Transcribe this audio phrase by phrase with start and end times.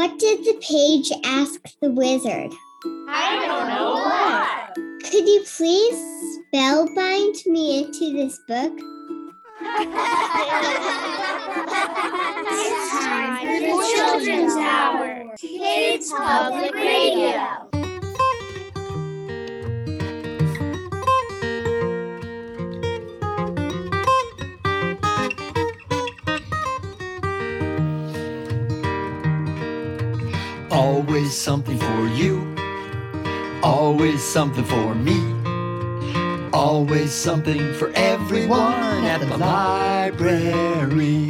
[0.00, 2.54] What did the page ask the wizard?
[3.10, 4.74] I don't know what.
[5.04, 8.72] Could you please spellbind me into this book?
[12.52, 15.36] It's time for the Children's Hour.
[15.36, 17.69] Kids Public Radio.
[31.00, 32.54] Always something for you,
[33.62, 35.18] always something for me,
[36.52, 41.28] always something for everyone at the library.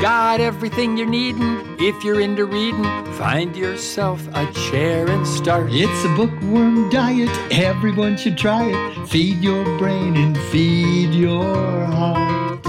[0.00, 2.84] Got everything you're needing if you're into reading.
[3.12, 5.68] Find yourself a chair and start.
[5.70, 9.08] It's a bookworm diet, everyone should try it.
[9.08, 12.66] Feed your brain and feed your heart.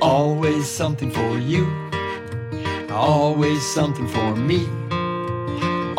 [0.00, 1.70] Always something for you,
[2.90, 4.66] always something for me.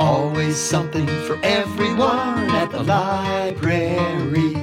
[0.01, 4.53] Always something for everyone at the library.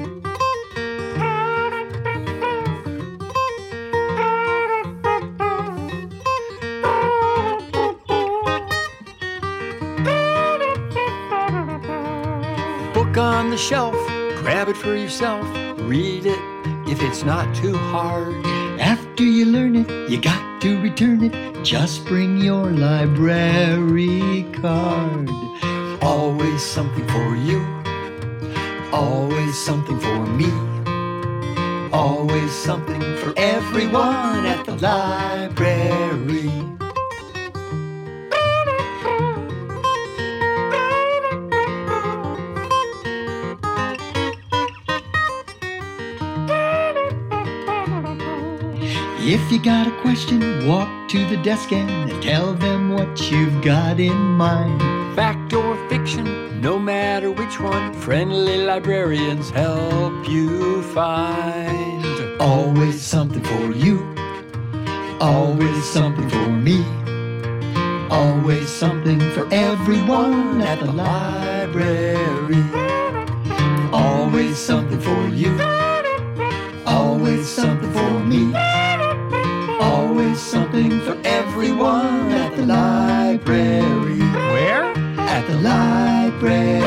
[12.92, 13.94] Book on the shelf,
[14.42, 15.46] grab it for yourself.
[15.78, 16.38] Read it
[16.88, 18.34] if it's not too hard.
[18.80, 21.64] After you learn it, you got to return it.
[21.64, 25.30] Just bring your library card.
[26.02, 27.60] Always something for you,
[28.92, 30.50] always something for me,
[31.92, 36.67] always something for everyone at the library.
[49.30, 54.00] If you got a question, walk to the desk and tell them what you've got
[54.00, 54.80] in mind.
[55.14, 62.06] Fact or fiction, no matter which one, friendly librarians help you find.
[62.40, 63.98] Always something for you,
[65.20, 66.82] always something for me,
[68.08, 72.64] always something for everyone at the library.
[73.92, 75.52] Always something for you,
[76.86, 78.54] always something for me,
[79.88, 84.18] always something for everyone at the library.
[84.54, 84.84] Where?
[85.34, 86.80] At the library,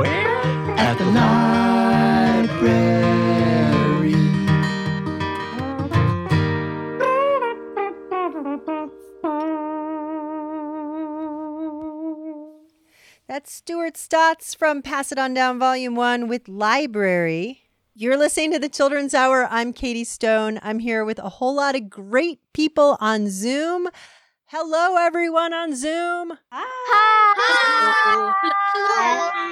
[0.00, 0.76] Where?
[0.78, 2.00] at the library.
[13.28, 17.69] That's Stuart Stotts from Pass It On Down Volume 1 with Library.
[18.00, 19.46] You're listening to the Children's Hour.
[19.50, 20.58] I'm Katie Stone.
[20.62, 23.90] I'm here with a whole lot of great people on Zoom.
[24.46, 26.32] Hello, everyone on Zoom.
[26.50, 28.32] Hi.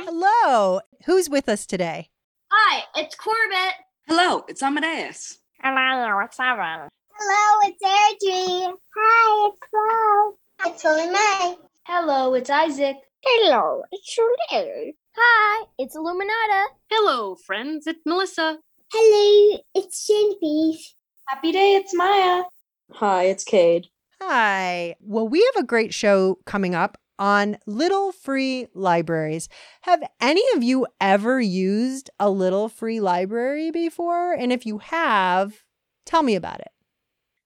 [0.06, 0.81] Hello.
[1.04, 2.09] Who's with us today?
[2.50, 3.75] Hi, it's Corbett.
[4.06, 5.41] Hello, it's Amadeus.
[5.62, 6.88] Hello, it's Evan.
[7.12, 8.72] Hello, it's Airdrie.
[8.97, 10.72] Hi, it's Flo.
[10.72, 11.56] It's Lily May.
[11.84, 12.97] Hello, it's Isaac.
[13.22, 14.97] Hello, it's Julie.
[15.21, 16.67] Hi, it's Illuminata.
[16.93, 17.89] Hello, friends.
[17.89, 18.59] It's Melissa.
[18.93, 20.79] Hello, it's Genevieve.
[21.27, 22.45] Happy day, it's Maya.
[22.93, 23.89] Hi, it's Cade.
[24.23, 24.95] Hi.
[25.01, 29.49] Well, we have a great show coming up on little free libraries.
[29.81, 34.34] Have any of you ever used a little free library before?
[34.34, 35.65] And if you have,
[36.07, 36.71] tell me about it.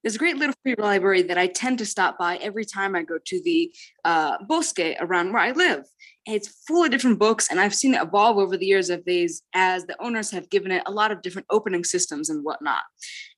[0.02, 3.02] There's a great little free library that I tend to stop by every time I
[3.02, 3.72] go to the
[4.04, 5.86] uh, Bosque around where I live.
[6.26, 9.42] It's full of different books, and I've seen it evolve over the years of these
[9.54, 12.82] as the owners have given it a lot of different opening systems and whatnot.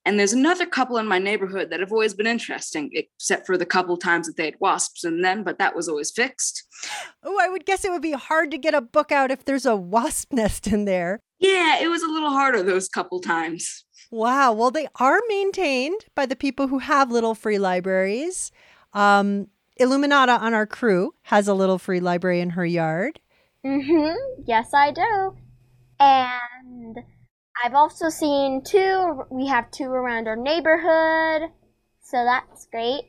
[0.05, 3.65] And there's another couple in my neighborhood that have always been interesting, except for the
[3.65, 6.63] couple times that they had wasps in them, but that was always fixed.
[7.23, 9.67] Oh, I would guess it would be hard to get a book out if there's
[9.67, 11.21] a wasp nest in there.
[11.39, 13.85] Yeah, it was a little harder those couple times.
[14.11, 14.53] Wow.
[14.53, 18.53] Well, they are maintained by the people who have little free libraries.
[18.93, 19.49] Um,
[19.81, 23.21] Illuminata on our crew has a little free library in her yard.
[23.65, 24.43] Mm-hmm.
[24.47, 25.37] Yes, I do.
[25.99, 26.99] And
[27.65, 29.23] I've also seen two.
[29.31, 31.51] We have two around our neighborhood,
[32.03, 33.03] so that's great.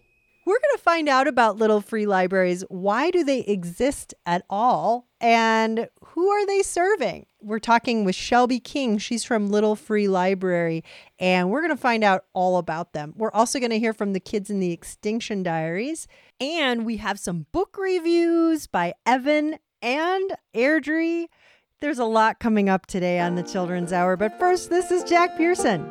[0.45, 2.63] We're going to find out about little free libraries.
[2.69, 5.07] Why do they exist at all?
[5.19, 7.25] And who are they serving?
[7.41, 8.99] We're talking with Shelby King.
[8.99, 10.83] She's from Little Free Library,
[11.19, 13.15] and we're going to find out all about them.
[13.17, 16.07] We're also going to hear from the kids in the Extinction Diaries,
[16.39, 21.27] and we have some book reviews by Evan and Airdrie.
[21.81, 25.37] There's a lot coming up today on the Children's Hour, but first, this is Jack
[25.37, 25.81] Pearson.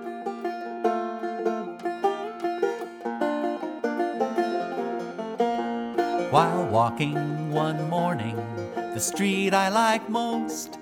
[6.31, 8.37] While walking one morning,
[8.75, 10.79] the street I like most,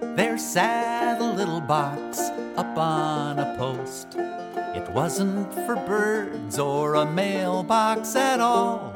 [0.00, 2.18] there sat a little box
[2.56, 4.16] up on a post.
[4.74, 8.92] It wasn't for birds or a mailbox at all,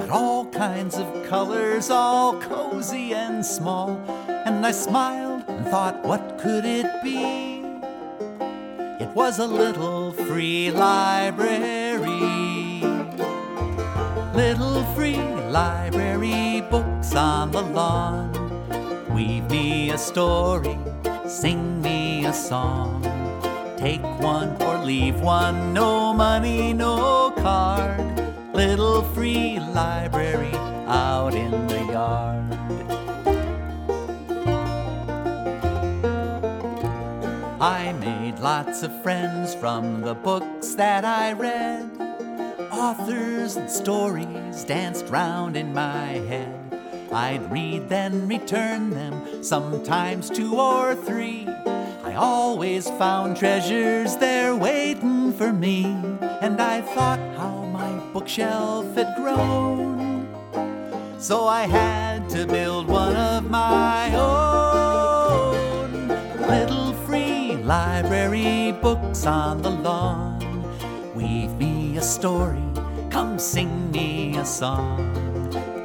[0.00, 4.00] but all kinds of colors, all cozy and small.
[4.46, 7.62] And I smiled and thought, what could it be?
[8.98, 12.80] It was a little free library.
[14.34, 18.32] Little free library books on the lawn.
[19.14, 20.78] Weave me a story,
[21.26, 23.02] sing me a song.
[23.76, 27.79] Take one or leave one, no money, no card.
[28.60, 30.52] Little free library
[30.86, 32.52] out in the yard.
[37.58, 41.88] I made lots of friends from the books that I read.
[42.70, 46.54] Authors and stories danced round in my head.
[47.10, 51.48] I'd read, then return them, sometimes two or three.
[52.04, 55.86] I always found treasures there waiting for me.
[56.42, 57.59] And I thought how
[58.20, 60.28] bookshelf had grown.
[61.18, 65.90] So I had to build one of my own.
[66.38, 70.38] Little free library books on the lawn.
[71.14, 72.62] Weave me a story,
[73.08, 74.98] come sing me a song.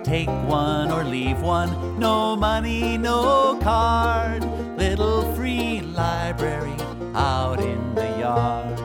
[0.03, 4.43] Take one or leave one, no money, no card.
[4.77, 6.75] Little free library
[7.15, 8.84] out in the yard.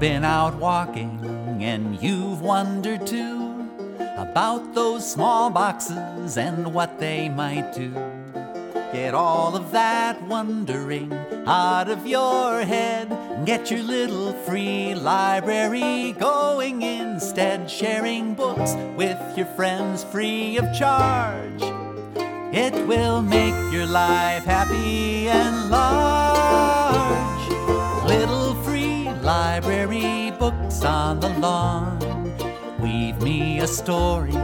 [0.00, 1.20] Been out walking
[1.60, 3.68] and you've wondered too
[4.16, 7.92] about those small boxes and what they might do,
[8.94, 11.12] get all of that wondering
[11.46, 13.12] out of your head.
[13.12, 20.64] And Get your little free library going instead, sharing books with your friends free of
[20.74, 21.62] charge.
[22.54, 27.50] It will make your life happy and large.
[28.06, 28.49] Little
[29.30, 31.96] library books on the lawn.
[32.80, 34.36] Weave me a story,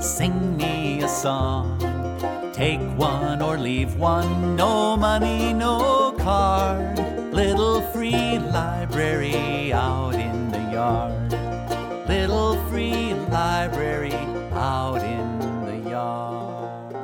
[0.00, 1.64] sing me a song.
[2.52, 6.98] Take one or leave one, no money, no card.
[7.32, 11.32] Little free library out in the yard.
[12.06, 14.20] Little free library
[14.52, 15.28] out in
[15.66, 16.94] the yard.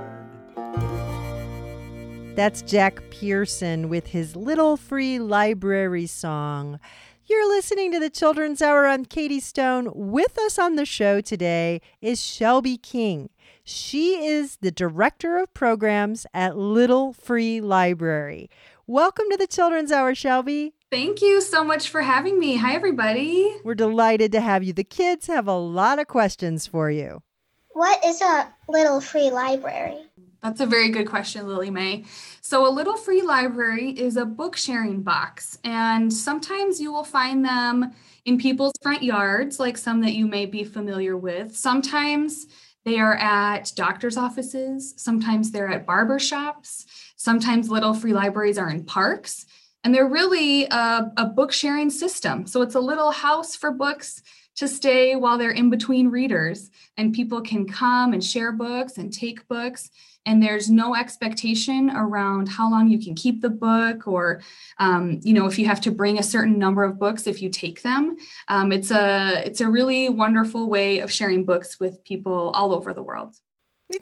[2.36, 6.78] That's Jack Pearson with his Little Free Library song.
[7.26, 9.90] You're listening to the Children's Hour on Katie Stone.
[9.94, 13.30] With us on the show today is Shelby King.
[13.64, 18.50] She is the Director of Programs at Little Free Library.
[18.86, 20.74] Welcome to the Children's Hour, Shelby.
[20.90, 22.56] Thank you so much for having me.
[22.56, 23.56] Hi, everybody.
[23.64, 24.74] We're delighted to have you.
[24.74, 27.22] The kids have a lot of questions for you.
[27.70, 29.96] What is a little free library?
[30.42, 32.04] That's a very good question, Lily Mae.
[32.46, 37.42] So, a little free library is a book sharing box, and sometimes you will find
[37.42, 37.92] them
[38.26, 41.56] in people's front yards, like some that you may be familiar with.
[41.56, 42.44] Sometimes
[42.84, 46.84] they are at doctor's offices, sometimes they're at barber shops,
[47.16, 49.46] sometimes little free libraries are in parks,
[49.82, 52.46] and they're really a, a book sharing system.
[52.46, 54.20] So, it's a little house for books
[54.56, 59.10] to stay while they're in between readers, and people can come and share books and
[59.10, 59.88] take books
[60.26, 64.40] and there's no expectation around how long you can keep the book or
[64.78, 67.48] um, you know if you have to bring a certain number of books if you
[67.48, 68.16] take them
[68.48, 72.92] um, it's a it's a really wonderful way of sharing books with people all over
[72.92, 73.36] the world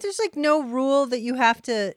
[0.01, 1.95] there's like no rule that you have to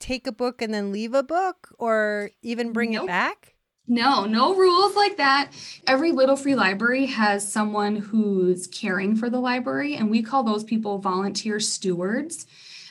[0.00, 3.04] take a book and then leave a book or even bring Nope.
[3.04, 3.54] it back
[3.86, 5.50] No, no rules like that.
[5.86, 10.64] Every Little Free Library has someone who's caring for the library, and we call those
[10.64, 12.46] people volunteer stewards.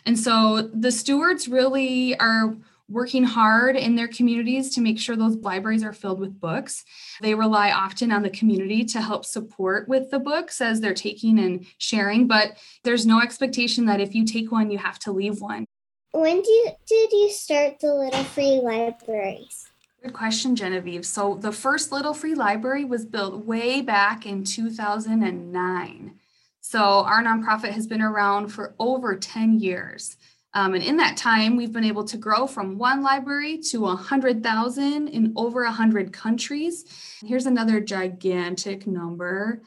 [0.06, 2.56] And so the stewards really are
[2.90, 6.84] working hard in their communities to make sure those libraries are filled with books.
[7.22, 11.40] They rely often on the community to help support with the books as they're taking
[11.40, 15.42] and sharing, but there's no expectation that if you take one, you have to leave
[15.42, 15.66] one.
[16.12, 19.66] When do you, did you start the little free libraries?
[20.04, 21.06] Good question, Genevieve.
[21.06, 26.20] So the first Little Free Library was built way back in 2009.
[26.66, 30.16] So our nonprofit has been around for over 10 years.
[30.54, 35.08] Um, and in that time, we've been able to grow from one library to 100,000
[35.10, 36.86] in over 100 countries.
[37.22, 39.62] Here's another gigantic number.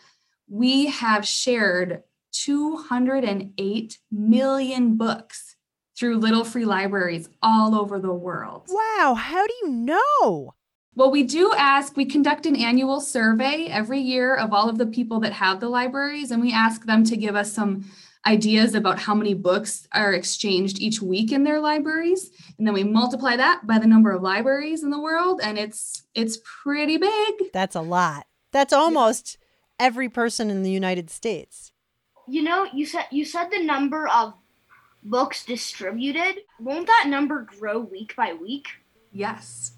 [0.49, 5.57] We have shared 208 million books
[5.99, 8.69] through little free libraries all over the world.
[8.71, 10.55] Wow, how do you know?
[10.97, 14.87] Well, we do ask, we conduct an annual survey every year of all of the
[14.87, 17.85] people that have the libraries, and we ask them to give us some
[18.27, 22.31] ideas about how many books are exchanged each week in their libraries.
[22.57, 26.03] And then we multiply that by the number of libraries in the world and it's
[26.15, 27.35] it's pretty big.
[27.53, 28.27] That's a lot.
[28.51, 29.39] That's almost
[29.79, 31.71] every person in the united states.
[32.27, 34.35] You know you said you said the number of
[35.05, 36.41] books distributed.
[36.59, 38.67] Won't that number grow week by week?
[39.13, 39.76] Yes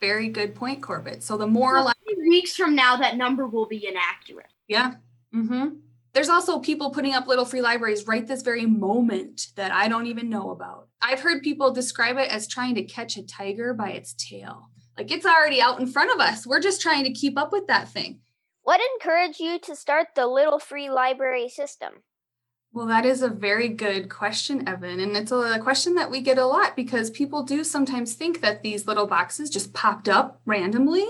[0.00, 1.96] very good point corbett so the more like
[2.28, 4.94] weeks from now that number will be inaccurate yeah
[5.34, 5.68] mm-hmm
[6.16, 10.06] there's also people putting up little free libraries right this very moment that I don't
[10.06, 10.88] even know about.
[11.02, 14.70] I've heard people describe it as trying to catch a tiger by its tail.
[14.96, 16.46] Like it's already out in front of us.
[16.46, 18.20] We're just trying to keep up with that thing.
[18.62, 22.02] What encouraged you to start the Little Free Library system?
[22.76, 25.00] Well, that is a very good question, Evan.
[25.00, 28.62] And it's a question that we get a lot because people do sometimes think that
[28.62, 31.06] these little boxes just popped up randomly.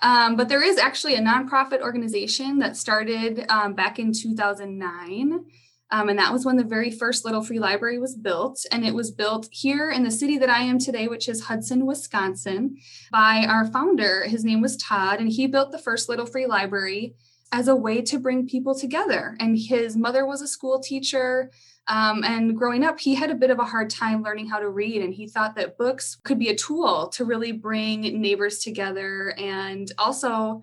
[0.00, 5.44] Um, but there is actually a nonprofit organization that started um, back in 2009.
[5.90, 8.64] Um, and that was when the very first Little Free Library was built.
[8.72, 11.84] And it was built here in the city that I am today, which is Hudson,
[11.84, 12.78] Wisconsin,
[13.10, 14.24] by our founder.
[14.24, 17.16] His name was Todd, and he built the first Little Free Library
[17.52, 19.36] as a way to bring people together.
[19.38, 21.50] And his mother was a school teacher.
[21.86, 24.70] Um, and growing up, he had a bit of a hard time learning how to
[24.70, 25.02] read.
[25.02, 29.92] And he thought that books could be a tool to really bring neighbors together and
[29.98, 30.62] also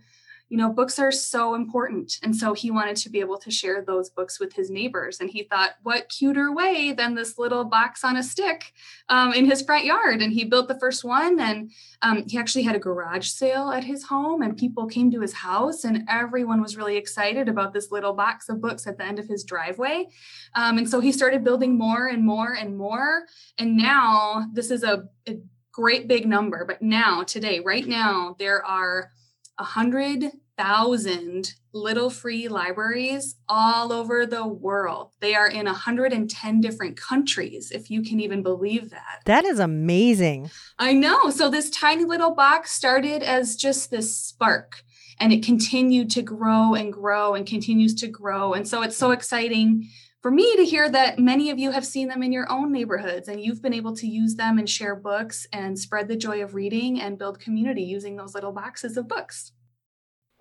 [0.49, 2.19] you know, books are so important.
[2.23, 5.19] And so he wanted to be able to share those books with his neighbors.
[5.19, 8.73] And he thought, what cuter way than this little box on a stick
[9.09, 10.21] um, in his front yard?
[10.21, 11.39] And he built the first one.
[11.39, 15.19] And um, he actually had a garage sale at his home, and people came to
[15.19, 19.03] his house, and everyone was really excited about this little box of books at the
[19.03, 20.07] end of his driveway.
[20.55, 23.25] Um, and so he started building more and more and more.
[23.57, 25.39] And now this is a, a
[25.71, 26.65] great big number.
[26.65, 29.11] But now, today, right now, there are
[29.59, 35.11] 100,000 little free libraries all over the world.
[35.19, 39.21] They are in 110 different countries, if you can even believe that.
[39.25, 40.49] That is amazing.
[40.77, 41.29] I know.
[41.29, 44.83] So, this tiny little box started as just this spark
[45.19, 48.53] and it continued to grow and grow and continues to grow.
[48.53, 49.89] And so, it's so exciting
[50.21, 53.27] for me to hear that many of you have seen them in your own neighborhoods
[53.27, 56.55] and you've been able to use them and share books and spread the joy of
[56.55, 59.53] reading and build community using those little boxes of books.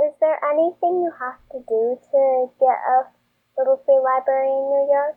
[0.01, 3.03] Is there anything you have to do to get a
[3.57, 5.15] little free library in your yard?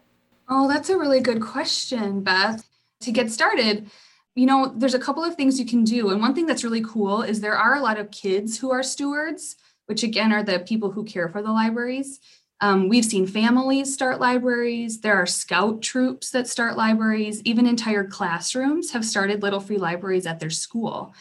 [0.50, 2.68] Oh, that's a really good question, Beth.
[3.01, 3.89] To get started,
[4.36, 6.10] you know, there's a couple of things you can do.
[6.10, 8.84] And one thing that's really cool is there are a lot of kids who are
[8.84, 9.56] stewards,
[9.88, 12.20] which again are the people who care for the libraries.
[12.63, 15.01] Um, we've seen families start libraries.
[15.01, 17.41] There are scout troops that start libraries.
[17.44, 21.15] Even entire classrooms have started little free libraries at their school.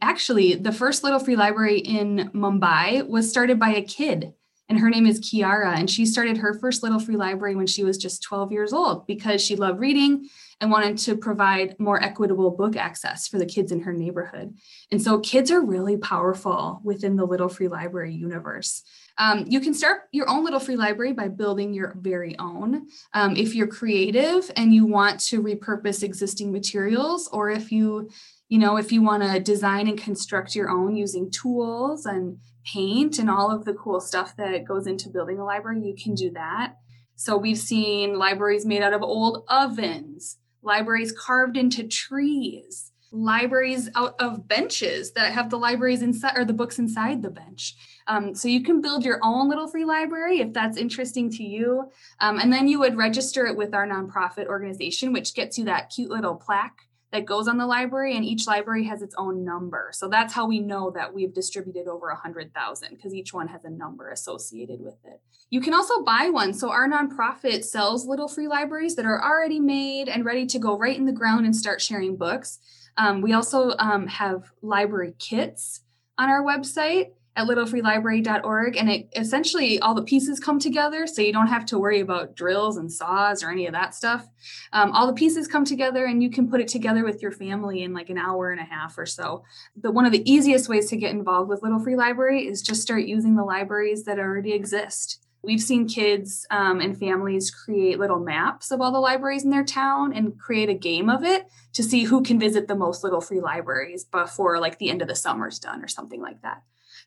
[0.00, 4.34] Actually, the first little free library in Mumbai was started by a kid,
[4.68, 5.76] and her name is Kiara.
[5.76, 9.04] And she started her first little free library when she was just 12 years old
[9.08, 10.28] because she loved reading
[10.60, 14.56] and wanted to provide more equitable book access for the kids in her neighborhood.
[14.92, 18.84] And so kids are really powerful within the Little Free Library universe.
[19.18, 22.88] Um, you can start your own little free library by building your very own.
[23.12, 28.10] Um, if you're creative and you want to repurpose existing materials, or if you,
[28.48, 33.18] you know, if you want to design and construct your own using tools and paint
[33.18, 36.30] and all of the cool stuff that goes into building a library, you can do
[36.30, 36.74] that.
[37.16, 44.16] So we've seen libraries made out of old ovens, libraries carved into trees, libraries out
[44.18, 47.76] of benches that have the libraries inside or the books inside the bench.
[48.06, 51.90] Um, so you can build your own little free library if that's interesting to you.
[52.20, 55.90] Um, and then you would register it with our nonprofit organization, which gets you that
[55.90, 59.90] cute little plaque that goes on the library and each library has its own number.
[59.92, 63.70] So that's how we know that we've distributed over 100,000 because each one has a
[63.70, 65.20] number associated with it.
[65.48, 66.52] You can also buy one.
[66.52, 70.76] So our nonprofit sells little free libraries that are already made and ready to go
[70.76, 72.58] right in the ground and start sharing books.
[72.96, 75.82] Um, we also um, have library kits
[76.18, 81.32] on our website at littlefreelibrary.org and it essentially all the pieces come together so you
[81.32, 84.28] don't have to worry about drills and saws or any of that stuff.
[84.72, 87.82] Um, all the pieces come together and you can put it together with your family
[87.82, 89.42] in like an hour and a half or so.
[89.76, 92.82] The one of the easiest ways to get involved with little free library is just
[92.82, 95.20] start using the libraries that already exist.
[95.42, 99.64] We've seen kids um, and families create little maps of all the libraries in their
[99.64, 103.20] town and create a game of it to see who can visit the most little
[103.20, 106.62] free libraries before like the end of the summer's done or something like that.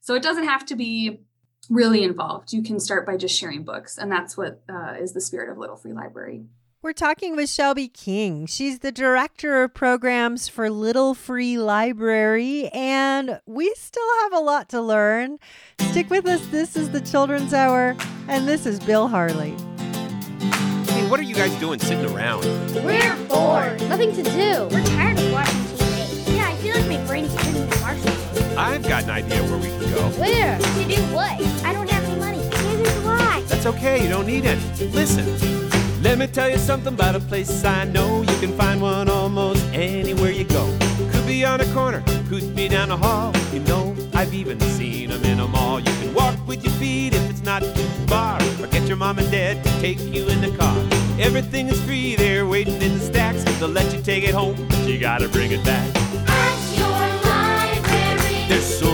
[0.08, 1.20] So it doesn't have to be
[1.70, 2.54] really involved.
[2.54, 5.58] You can start by just sharing books, and that's what uh, is the spirit of
[5.58, 6.46] Little Free Library.
[6.82, 8.46] We're talking with Shelby King.
[8.46, 14.70] She's the director of programs for Little Free Library, and we still have a lot
[14.70, 15.40] to learn.
[15.92, 16.48] Stick with us.
[16.48, 17.98] This is the Children's Hour,
[18.30, 19.58] and this is Bill Harley.
[20.88, 22.46] Hey, what are you guys doing sitting around?
[22.76, 23.82] We're bored.
[23.90, 24.70] Nothing to do.
[24.74, 26.38] We're tired of watching TV.
[26.38, 27.28] Yeah, I feel like my brain
[28.58, 30.10] I've got an idea where we can go.
[30.20, 30.58] Where?
[30.58, 31.40] To do what?
[31.64, 32.40] I don't have any money.
[32.40, 33.44] Neither do I.
[33.46, 34.62] That's okay, you don't need any.
[34.88, 35.26] Listen.
[36.02, 38.22] Let me tell you something about a place I know.
[38.22, 40.76] You can find one almost anywhere you go.
[41.12, 43.32] Could be on a corner, could be down a hall.
[43.54, 45.80] You know, I've even seen them in a mall.
[45.80, 49.20] You can walk with your feet if it's not too far, or get your mom
[49.20, 50.78] and dad to take you in the car.
[51.20, 53.44] Everything is free there, waiting in the stacks.
[53.60, 56.27] They'll let you take it home, but you gotta bring it back.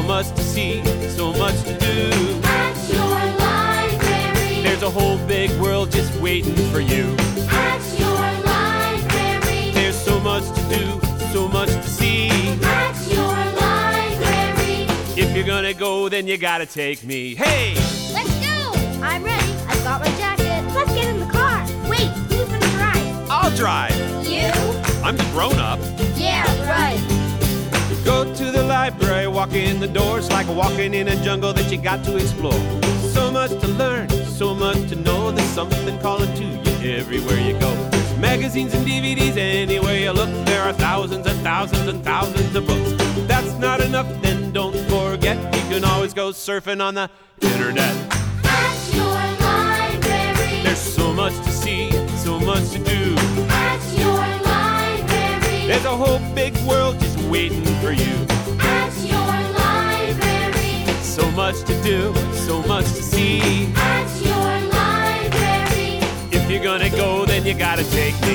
[0.03, 2.10] Much to see, so much to do.
[2.43, 3.05] At your
[3.39, 4.62] library.
[4.62, 7.15] There's a whole big world just waiting for you.
[7.50, 8.10] At your
[8.43, 9.72] library.
[9.72, 11.00] There's so much to do,
[11.31, 12.29] so much to see.
[12.63, 14.88] At your library.
[15.15, 17.36] If you're gonna go, then you gotta take me.
[17.36, 17.75] Hey!
[18.13, 18.74] Let's go.
[19.01, 19.53] I'm ready.
[19.67, 20.63] I've got my jacket.
[20.74, 21.65] Let's get in the car.
[21.89, 23.29] Wait, who's gonna drive?
[23.31, 23.95] I'll drive.
[24.25, 24.51] You?
[25.03, 25.79] I'm the grown up.
[26.17, 27.12] Yeah, right.
[28.74, 31.77] Go to the library, walk in the doors like walking in a jungle that you
[31.77, 32.60] got to explore.
[33.13, 35.32] So much to learn, so much to know.
[35.32, 37.72] There's something calling to you everywhere you go.
[37.92, 40.30] There's magazines and DVDs anywhere you look.
[40.46, 42.92] There are thousands and thousands and thousands of books.
[43.18, 47.10] If that's not enough, then don't forget you can always go surfing on the
[47.42, 47.96] internet.
[48.44, 49.13] At your
[49.46, 50.63] library.
[50.63, 53.15] There's so much to see, so much to do.
[53.50, 55.68] At your library.
[55.68, 58.42] There's a whole big world just waiting for you.
[61.13, 61.32] At your library.
[61.32, 63.72] So much to do, so much to see.
[63.75, 66.00] At your library.
[66.31, 68.33] If you're gonna go, then you gotta take me.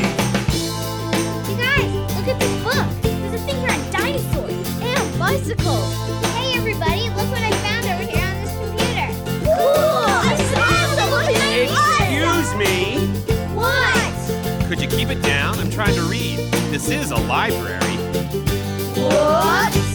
[1.49, 2.87] You guys, look at this book.
[3.03, 5.95] There's a thing here on dinosaurs and bicycles.
[6.37, 9.11] Hey, everybody, look what I found over here on this computer.
[9.43, 10.07] Cool!
[10.07, 11.39] I saw something!
[12.07, 13.09] Excuse me.
[13.57, 14.69] What?
[14.69, 15.59] Could you keep it down?
[15.59, 16.39] I'm trying to read.
[16.71, 17.97] This is a library.
[18.95, 19.88] What?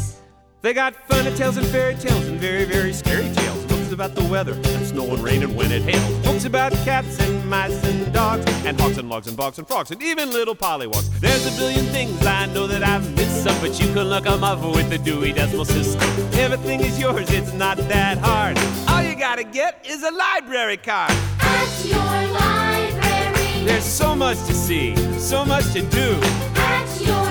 [0.64, 3.66] They got funny tales and fairy tales and very, very scary tales.
[3.66, 6.26] Books about the weather and snow and rain and when it hails.
[6.26, 9.92] Books about cats and mice and dogs and hawks and logs and bogs and frogs
[9.92, 11.10] and even little pollywogs.
[11.20, 14.46] There's a billion things I know that I've missed some, but you can look 'em
[14.46, 16.00] up with the Dewey Decimal System.
[16.32, 18.58] Everything is yours, it's not that hard.
[18.88, 21.12] All you gotta get is a library card.
[21.42, 21.98] At your
[22.40, 23.66] library.
[23.66, 26.18] There's so much to see, so much to do.
[26.56, 27.23] At your.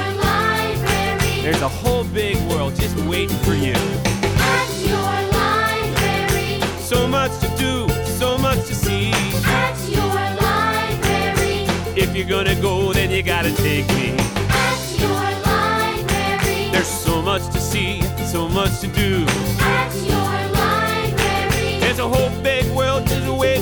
[1.43, 3.75] There's a whole big world just waiting for you.
[3.75, 6.61] At your library.
[6.79, 9.11] So much to do, so much to see.
[9.45, 10.15] At your
[10.47, 11.67] library.
[11.97, 14.15] If you're gonna go, then you gotta take me.
[14.51, 16.71] At your library.
[16.71, 19.27] There's so much to see, so much to do.
[19.59, 21.81] At your library.
[21.81, 23.62] There's a whole big world just waiting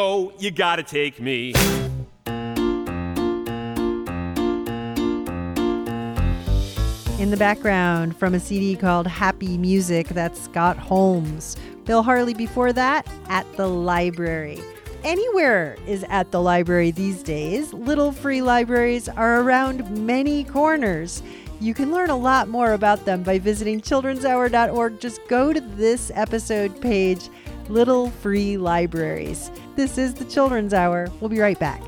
[0.00, 1.52] go, you gotta take me.
[7.18, 11.58] In the background, from a CD called Happy Music, that's Scott Holmes.
[11.84, 14.58] Bill Harley before that, At the Library.
[15.04, 17.72] Anywhere is at the library these days.
[17.74, 21.22] Little free libraries are around many corners.
[21.60, 24.98] You can learn a lot more about them by visiting childrenshour.org.
[24.98, 27.28] Just go to this episode page,
[27.68, 29.50] Little Free Libraries.
[29.76, 31.08] This is the Children's Hour.
[31.20, 31.82] We'll be right back.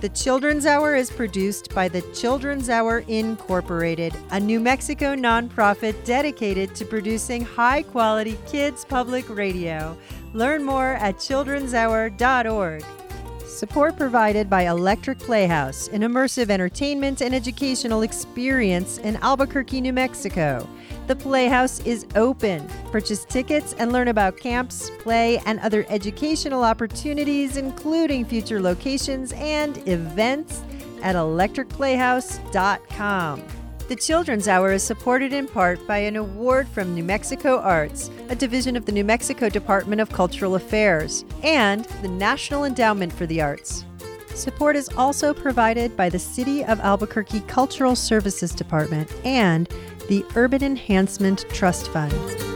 [0.00, 6.74] The Children's Hour is produced by the Children's Hour Incorporated, a New Mexico nonprofit dedicated
[6.74, 9.96] to producing high quality kids public radio.
[10.34, 12.84] Learn more at childrenshour.org.
[13.46, 20.68] Support provided by Electric Playhouse, an immersive entertainment and educational experience in Albuquerque, New Mexico.
[21.06, 22.66] The Playhouse is open.
[22.90, 29.86] Purchase tickets and learn about camps, play, and other educational opportunities, including future locations and
[29.86, 30.62] events
[31.02, 33.42] at electricplayhouse.com.
[33.86, 38.34] The Children's Hour is supported in part by an award from New Mexico Arts, a
[38.34, 43.42] division of the New Mexico Department of Cultural Affairs, and the National Endowment for the
[43.42, 43.84] Arts.
[44.34, 49.68] Support is also provided by the City of Albuquerque Cultural Services Department and
[50.08, 52.53] the Urban Enhancement Trust Fund.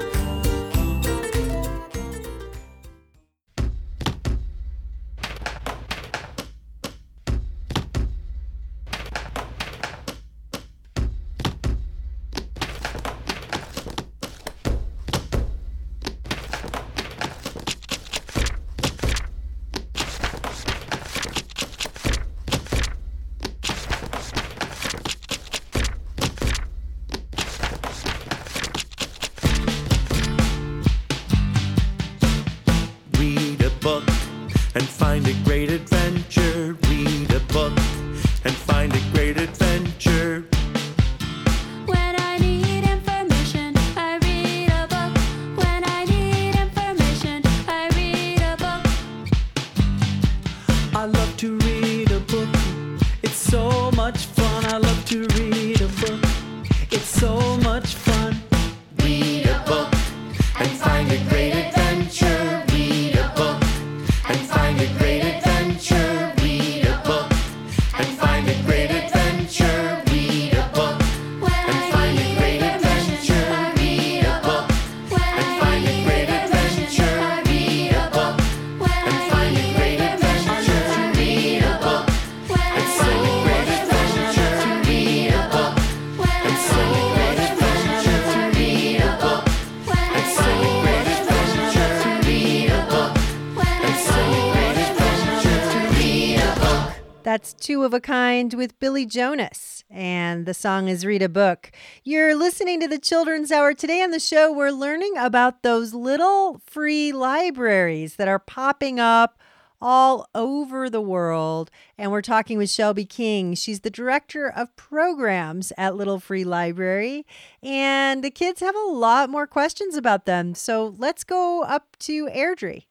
[97.88, 99.82] Of a Kind with Billy Jonas.
[99.88, 101.72] And the song is Read a Book.
[102.04, 103.72] You're listening to the Children's Hour.
[103.72, 109.38] Today on the show, we're learning about those little free libraries that are popping up
[109.80, 111.70] all over the world.
[111.96, 113.54] And we're talking with Shelby King.
[113.54, 117.24] She's the director of programs at Little Free Library.
[117.62, 120.54] And the kids have a lot more questions about them.
[120.54, 122.84] So let's go up to Airdrie.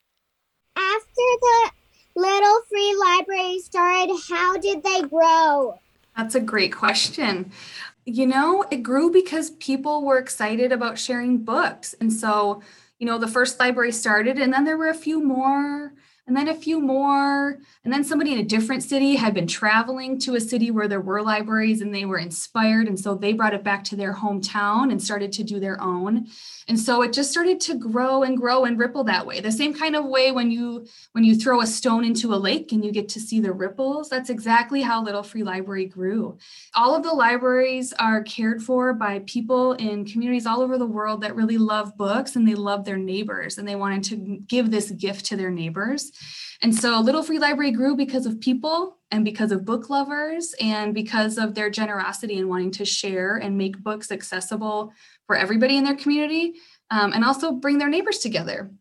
[0.76, 1.77] After the
[2.18, 5.80] Little Free Library started, how did they grow?
[6.18, 7.52] That's a great question.
[8.06, 11.94] You know, it grew because people were excited about sharing books.
[12.02, 12.64] And so,
[12.98, 15.94] you know, the first library started, and then there were a few more,
[16.28, 17.58] and then a few more.
[17.86, 21.00] And then somebody in a different city had been traveling to a city where there
[21.00, 22.88] were libraries and they were inspired.
[22.88, 26.28] And so they brought it back to their hometown and started to do their own.
[26.68, 29.40] And so it just started to grow and grow and ripple that way.
[29.40, 32.74] The same kind of way when you when you throw a stone into a lake
[32.74, 36.38] and you get to see the ripples, that's exactly how Little Free Library grew.
[36.76, 41.22] All of the libraries are cared for by people in communities all over the world
[41.22, 44.92] that really love books and they love their neighbors and they wanted to give this
[44.92, 46.12] gift to their neighbors.
[46.62, 50.94] And so Little Free Library grew because of people and because of book lovers and
[50.94, 54.92] because of their generosity and wanting to share and make books accessible
[55.28, 56.56] for everybody in their community
[56.90, 58.72] um, and also bring their neighbors together.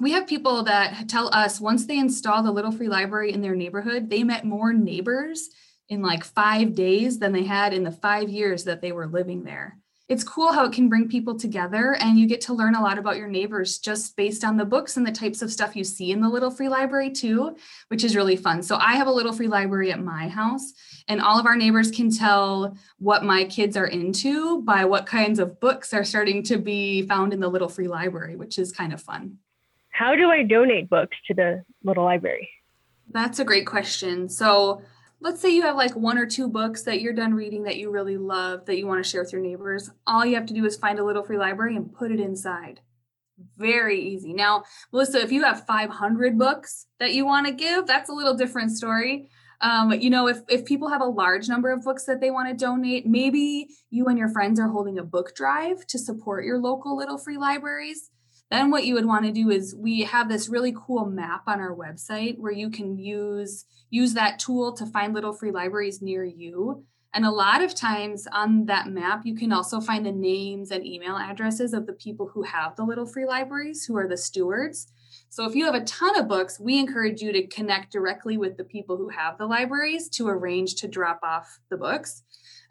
[0.00, 3.56] We have people that tell us once they install the Little Free Library in their
[3.56, 5.48] neighborhood, they met more neighbors
[5.88, 9.42] in like five days than they had in the five years that they were living
[9.42, 9.78] there
[10.08, 12.98] it's cool how it can bring people together and you get to learn a lot
[12.98, 16.12] about your neighbors just based on the books and the types of stuff you see
[16.12, 17.54] in the little free library too
[17.88, 18.62] which is really fun.
[18.62, 20.72] So i have a little free library at my house
[21.08, 25.38] and all of our neighbors can tell what my kids are into by what kinds
[25.38, 28.92] of books are starting to be found in the little free library which is kind
[28.92, 29.36] of fun.
[29.90, 32.48] How do i donate books to the little library?
[33.10, 34.28] That's a great question.
[34.28, 34.82] So
[35.20, 37.90] let's say you have like one or two books that you're done reading that you
[37.90, 39.90] really love that you want to share with your neighbors.
[40.06, 42.80] All you have to do is find a little free library and put it inside.
[43.56, 44.32] Very easy.
[44.32, 48.34] Now, Melissa, if you have 500 books that you want to give, that's a little
[48.34, 49.28] different story.
[49.60, 52.48] Um, you know, if, if people have a large number of books that they want
[52.48, 56.58] to donate, maybe you and your friends are holding a book drive to support your
[56.58, 58.10] local little free libraries
[58.50, 61.60] then what you would want to do is we have this really cool map on
[61.60, 66.22] our website where you can use use that tool to find little free libraries near
[66.22, 66.84] you.
[67.14, 70.86] And a lot of times on that map you can also find the names and
[70.86, 74.92] email addresses of the people who have the little free libraries who are the stewards.
[75.30, 78.56] So if you have a ton of books we encourage you to connect directly with
[78.56, 82.22] the people who have the libraries to arrange to drop off the books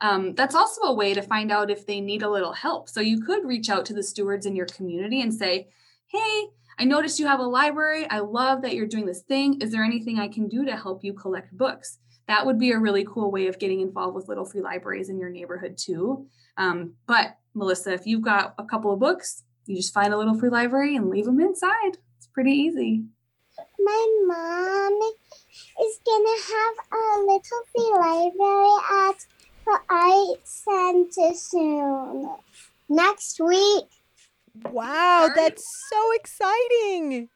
[0.01, 2.89] um, that's also a way to find out if they need a little help.
[2.89, 5.69] So you could reach out to the stewards in your community and say,
[6.07, 6.47] Hey,
[6.79, 8.07] I noticed you have a library.
[8.09, 9.59] I love that you're doing this thing.
[9.61, 11.97] Is there anything I can do to help you collect books?
[12.27, 15.17] That would be a really cool way of getting involved with little free libraries in
[15.17, 16.27] your neighborhood, too.
[16.57, 20.37] Um, but, Melissa, if you've got a couple of books, you just find a little
[20.37, 21.97] free library and leave them inside.
[22.17, 23.05] It's pretty easy.
[23.79, 24.99] My mom,
[25.79, 28.77] is gonna have a little free library
[29.09, 29.25] at
[29.67, 32.29] the Art Center soon.
[32.87, 33.85] Next week.
[34.71, 37.29] Wow, that's so exciting.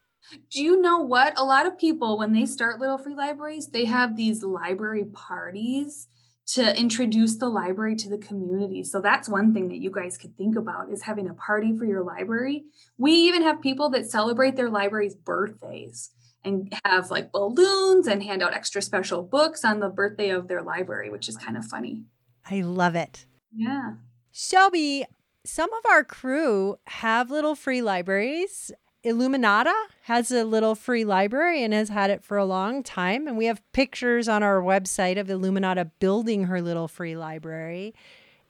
[0.50, 1.38] Do you know what?
[1.38, 6.08] A lot of people, when they start little free libraries, they have these library parties
[6.48, 8.84] to introduce the library to the community.
[8.84, 11.86] So that's one thing that you guys could think about is having a party for
[11.86, 12.64] your library.
[12.98, 16.12] We even have people that celebrate their library's birthdays
[16.44, 20.62] and have like balloons and hand out extra special books on the birthday of their
[20.62, 22.04] library, which is kind of funny.
[22.50, 23.26] I love it.
[23.54, 23.94] Yeah.
[24.32, 25.06] Shelby,
[25.44, 28.72] some of our crew have little free libraries.
[29.04, 29.74] Illuminata
[30.04, 33.28] has a little free library and has had it for a long time.
[33.28, 37.96] And we have pictures on our website of Illuminata building her little free library.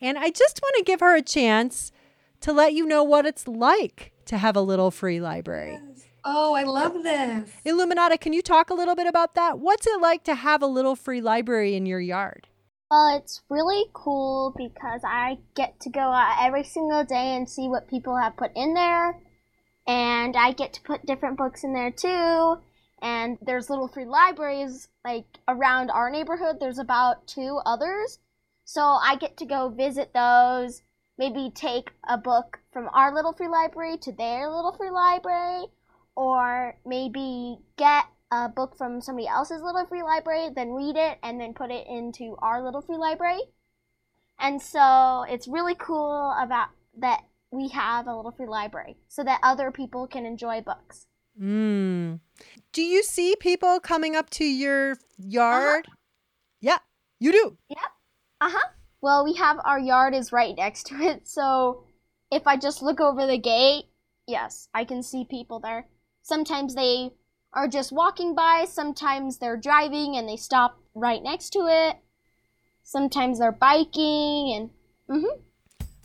[0.02, 1.92] And I just want to give her a chance
[2.42, 5.80] to let you know what it's like to have a little free library.
[6.24, 7.50] Oh, I love this.
[7.66, 9.60] Illuminata, can you talk a little bit about that?
[9.60, 12.48] What's it like to have a little free library in your yard?
[12.92, 17.70] Well, it's really cool because I get to go out every single day and see
[17.70, 19.18] what people have put in there.
[19.88, 22.58] And I get to put different books in there too.
[23.02, 26.58] And there's little free libraries like around our neighborhood.
[26.60, 28.20] There's about two others.
[28.66, 30.82] So I get to go visit those,
[31.18, 35.68] maybe take a book from our little free library to their little free library,
[36.18, 41.40] or maybe get a book from somebody else's little free library, then read it, and
[41.40, 43.42] then put it into our little free library.
[44.40, 49.40] And so it's really cool about that we have a little free library so that
[49.44, 51.08] other people can enjoy books.
[51.40, 52.20] Mm.
[52.74, 55.88] Do you see people coming up to your yard?
[56.62, 56.80] Yeah,
[57.20, 57.58] you do.
[57.70, 57.80] Yep.
[58.42, 58.70] Uh huh.
[59.02, 61.84] Well, we have our yard is right next to it, so
[62.32, 63.86] if I just look over the gate,
[64.28, 65.88] yes, I can see people there.
[66.24, 67.12] Sometimes they
[67.54, 71.98] are just walking by, sometimes they're driving and they stop right next to it.
[72.84, 74.70] Sometimes they're biking and
[75.10, 75.42] mhm.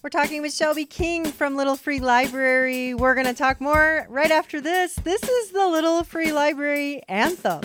[0.03, 2.95] We're talking with Shelby King from Little Free Library.
[2.95, 4.95] We're going to talk more right after this.
[4.95, 7.63] This is the Little Free Library anthem.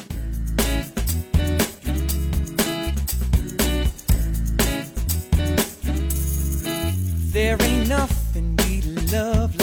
[7.32, 9.61] There ain't nothing we love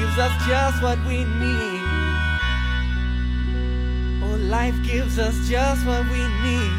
[0.00, 1.82] gives us just what we need.
[4.24, 6.69] Oh, life gives us just what we need.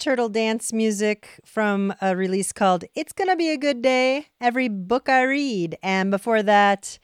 [0.00, 5.10] Turtle Dance music from a release called It's Gonna Be a Good Day Every Book
[5.10, 5.76] I Read.
[5.82, 6.98] And before that,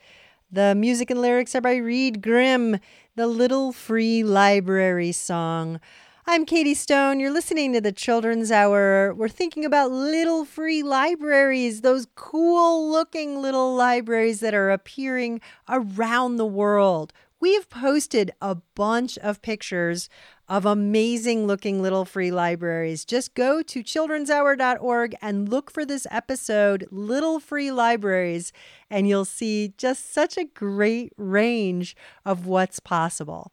[0.51, 2.79] the music and lyrics are by Reed Grimm,
[3.15, 5.79] the Little Free Library song.
[6.25, 7.19] I'm Katie Stone.
[7.19, 9.13] You're listening to the Children's Hour.
[9.13, 16.37] We're thinking about little free libraries, those cool looking little libraries that are appearing around
[16.37, 17.13] the world.
[17.39, 20.09] We've posted a bunch of pictures
[20.47, 23.05] of amazing looking little free libraries.
[23.05, 28.51] Just go to childrenshour.org and look for this episode, Little Free Libraries,
[28.89, 31.95] and you'll see just such a great range
[32.25, 33.51] of what's possible.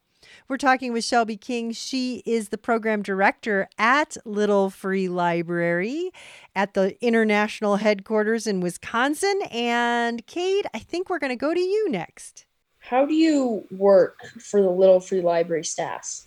[0.48, 1.72] We're talking with Shelby King.
[1.72, 6.10] She is the program director at Little Free Library
[6.56, 9.40] at the international headquarters in Wisconsin.
[9.50, 12.46] And Kate, I think we're going to go to you next.
[12.86, 16.26] How do you work for the Little Free Library staffs?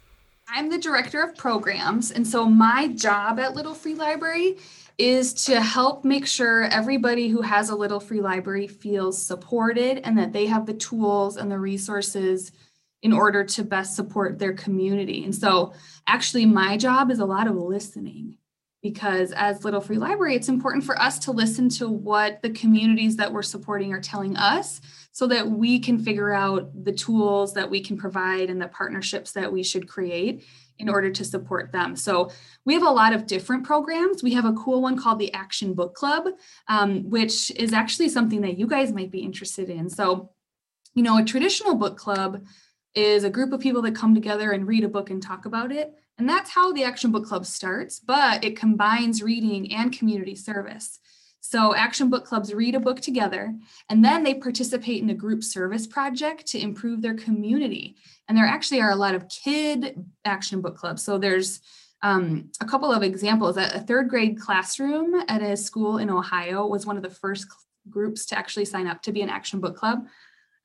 [0.50, 2.10] I'm the director of programs.
[2.10, 4.58] And so my job at Little Free Library
[4.98, 10.18] is to help make sure everybody who has a Little Free Library feels supported and
[10.18, 12.52] that they have the tools and the resources
[13.04, 15.24] in order to best support their community.
[15.26, 15.74] And so
[16.08, 18.36] actually my job is a lot of listening
[18.82, 23.16] because as Little Free Library, it's important for us to listen to what the communities
[23.16, 27.70] that we're supporting are telling us so that we can figure out the tools that
[27.70, 30.46] we can provide and the partnerships that we should create
[30.80, 31.96] in order to support them.
[31.96, 32.30] So
[32.66, 34.22] we have a lot of different programs.
[34.22, 36.28] We have a cool one called the Action Book Club,
[36.68, 39.90] um, which is actually something that you guys might be interested in.
[39.90, 40.30] So,
[40.94, 42.46] you know, a traditional book club
[42.94, 45.72] is a group of people that come together and read a book and talk about
[45.72, 45.94] it.
[46.18, 51.00] And that's how the Action Book Club starts, but it combines reading and community service.
[51.40, 53.56] So, Action Book Clubs read a book together
[53.90, 57.96] and then they participate in a group service project to improve their community.
[58.28, 61.04] And there actually are a lot of kid Action Book Clubs.
[61.04, 61.62] So, there's
[62.02, 63.58] um, a couple of examples.
[63.58, 67.48] A third grade classroom at a school in Ohio was one of the first
[67.90, 70.06] groups to actually sign up to be an Action Book Club.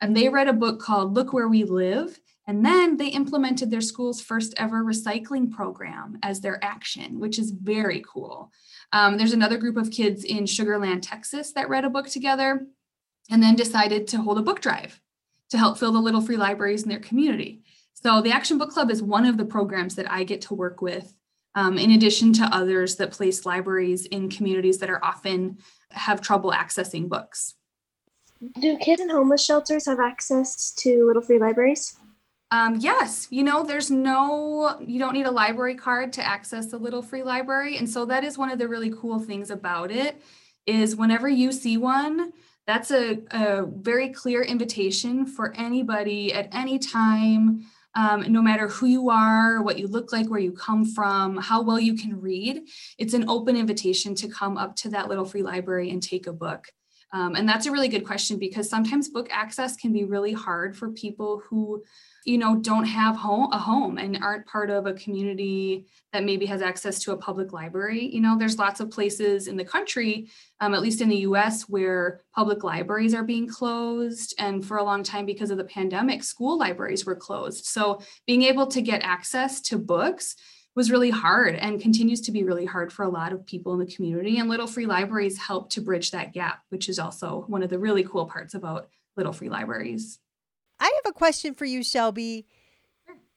[0.00, 2.18] And they read a book called Look Where We Live.
[2.47, 7.53] And then they implemented their school's first ever recycling program as their action, which is
[7.53, 8.51] very cool.
[8.93, 12.66] Um, there's another group of kids in Sugarland, Texas that read a book together
[13.30, 15.01] and then decided to hold a book drive
[15.51, 17.62] to help fill the little free libraries in their community.
[17.95, 20.82] So the Action Book Club is one of the programs that I get to work
[20.82, 21.14] with
[21.55, 25.59] um, in addition to others that place libraries in communities that are often
[25.90, 27.55] have trouble accessing books.
[28.61, 31.97] Do kids in homeless shelters have access to Little Free Libraries?
[32.53, 36.76] Um, yes, you know, there's no, you don't need a library card to access the
[36.76, 37.78] Little Free Library.
[37.78, 40.20] And so that is one of the really cool things about it
[40.66, 42.30] is whenever you see one,
[42.66, 48.84] that's a, a very clear invitation for anybody at any time, um, no matter who
[48.84, 52.68] you are, what you look like, where you come from, how well you can read.
[52.98, 56.32] It's an open invitation to come up to that Little Free Library and take a
[56.34, 56.66] book.
[57.14, 60.76] Um, and that's a really good question because sometimes book access can be really hard
[60.76, 61.82] for people who
[62.24, 66.46] you know don't have home a home and aren't part of a community that maybe
[66.46, 70.28] has access to a public library you know there's lots of places in the country
[70.62, 74.34] um, at least in the us where public libraries are being closed.
[74.38, 77.64] And for a long time because of the pandemic school libraries were closed.
[77.66, 80.36] So being able to get access to books
[80.74, 83.80] was really hard and continues to be really hard for a lot of people in
[83.80, 84.38] the community.
[84.38, 87.78] And little free libraries help to bridge that gap which is also one of the
[87.78, 90.18] really cool parts about little free libraries
[90.83, 92.45] I have a question for you, Shelby.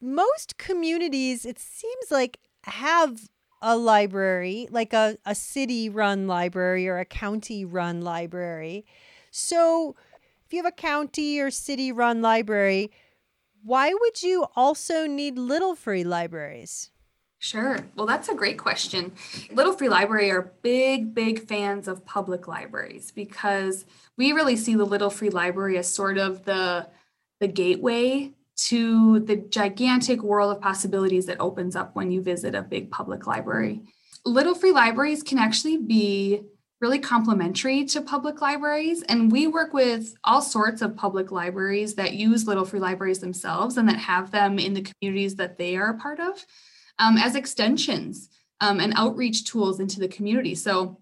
[0.01, 3.29] Most communities, it seems like, have
[3.61, 8.83] a library, like a, a city run library or a county run library.
[9.29, 9.95] So,
[10.43, 12.89] if you have a county or city run library,
[13.63, 16.89] why would you also need little free libraries?
[17.37, 17.77] Sure.
[17.95, 19.11] Well, that's a great question.
[19.51, 23.85] Little Free Library are big, big fans of public libraries because
[24.17, 26.87] we really see the Little Free Library as sort of the
[27.39, 32.61] the gateway to the gigantic world of possibilities that opens up when you visit a
[32.61, 33.81] big public library.
[34.25, 36.41] Little free libraries can actually be
[36.81, 39.01] really complementary to public libraries.
[39.03, 43.77] And we work with all sorts of public libraries that use Little Free Libraries themselves
[43.77, 46.45] and that have them in the communities that they are a part of
[46.99, 48.29] um, as extensions
[48.61, 50.55] um, and outreach tools into the community.
[50.55, 50.99] So,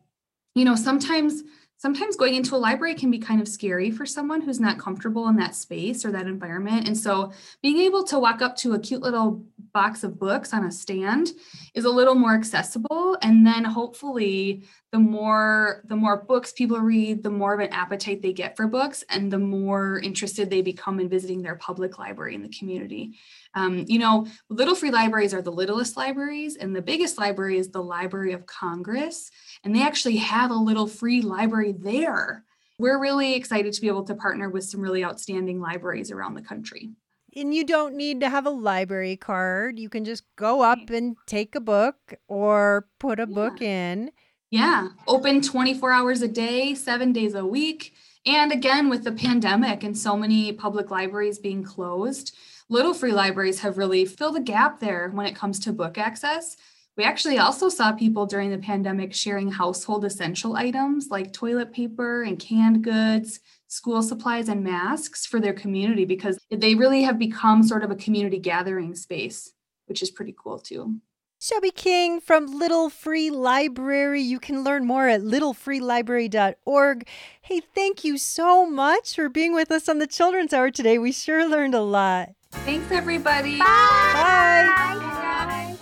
[0.56, 1.44] you know, sometimes
[1.84, 5.28] sometimes going into a library can be kind of scary for someone who's not comfortable
[5.28, 6.88] in that space or that environment.
[6.88, 10.64] And so being able to walk up to a cute little box of books on
[10.64, 11.34] a stand
[11.74, 14.64] is a little more accessible and then hopefully
[14.94, 18.68] the more the more books people read the more of an appetite they get for
[18.68, 23.18] books and the more interested they become in visiting their public library in the community.
[23.56, 27.72] Um, you know little free libraries are the littlest libraries and the biggest library is
[27.72, 29.32] the library of congress.
[29.64, 32.44] And they actually have a little free library there.
[32.78, 36.44] We're really excited to be able to partner with some really outstanding libraries around the
[36.44, 36.92] country.
[37.36, 39.80] And you don't need to have a library card.
[39.80, 44.12] You can just go up and take a book or put a book in.
[44.54, 47.96] Yeah, open 24 hours a day, seven days a week.
[48.24, 52.38] And again, with the pandemic and so many public libraries being closed,
[52.70, 56.56] little free libraries have really filled a gap there when it comes to book access.
[56.96, 62.22] We actually also saw people during the pandemic sharing household essential items like toilet paper
[62.22, 63.40] and canned goods,
[63.70, 67.96] school supplies, and masks for their community because they really have become sort of a
[67.96, 69.52] community gathering space,
[69.88, 71.02] which is pretty cool too.
[71.44, 74.22] Shelby King from Little Free Library.
[74.22, 77.08] You can learn more at littlefreelibrary.org.
[77.42, 80.98] Hey, thank you so much for being with us on the Children's Hour today.
[80.98, 82.30] We sure learned a lot.
[82.52, 83.60] Thanks, everybody.
[83.60, 84.96] Bye.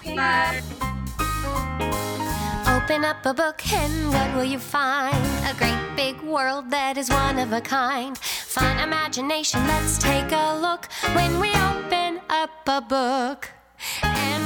[0.04, 0.62] Bye.
[2.76, 5.16] Open up a book and what will you find?
[5.46, 8.18] A great big world that is one of a kind.
[8.18, 13.52] Fun imagination, let's take a look when we open up a book
[14.02, 14.41] and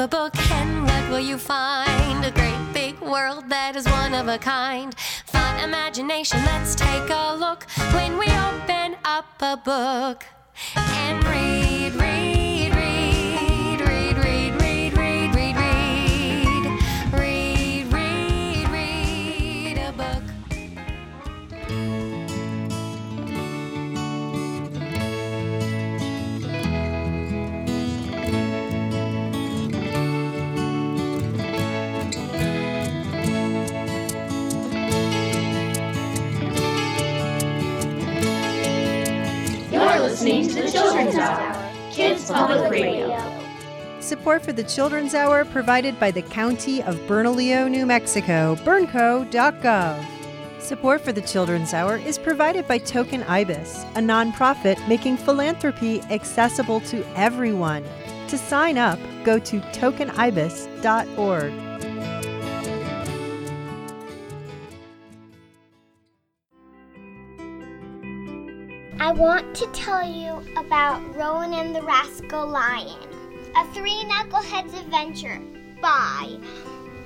[0.00, 2.24] a book and what will you find?
[2.24, 4.94] A great big world that is one of a kind.
[5.26, 10.24] Fun imagination, let's take a look when we open up a book
[10.74, 12.39] and read, read, read,
[40.20, 43.42] listening to the Children's Hour, Kids Public Radio.
[44.00, 50.04] Support for the Children's Hour provided by the County of Bernalillo, New Mexico, bernco.gov.
[50.60, 56.80] Support for the Children's Hour is provided by Token Ibis, a nonprofit making philanthropy accessible
[56.80, 57.82] to everyone.
[58.28, 61.69] To sign up, go to tokenibis.org.
[69.10, 73.08] I want to tell you about Rowan and the Rascal Lion,
[73.56, 75.42] a Three Knuckleheads adventure
[75.82, 76.38] by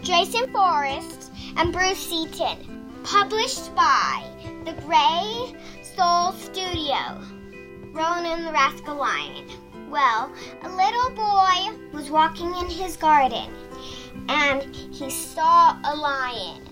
[0.03, 4.23] Jason Forrest and Bruce Seaton, published by
[4.67, 5.59] the Gray
[5.97, 7.23] Soul Studio.
[7.95, 9.49] Rowan and the Rascal Lion.
[9.89, 10.31] Well,
[10.63, 13.51] a little boy was walking in his garden
[14.29, 16.69] and he saw a lion.